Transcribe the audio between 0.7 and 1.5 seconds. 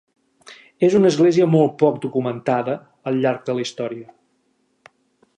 És una església